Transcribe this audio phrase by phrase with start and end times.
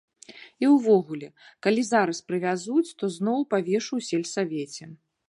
[0.63, 1.27] І ўвогуле,
[1.67, 4.91] калі зараз прывязуць, то зноў павешу ў сельсавеце.